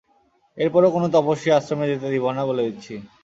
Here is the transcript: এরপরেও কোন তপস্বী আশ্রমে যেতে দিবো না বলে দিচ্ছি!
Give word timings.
এরপরেও 0.57 0.93
কোন 0.93 1.03
তপস্বী 1.13 1.49
আশ্রমে 1.51 1.89
যেতে 1.91 2.07
দিবো 2.13 2.29
না 2.31 2.43
বলে 2.49 2.61
দিচ্ছি! 2.67 2.93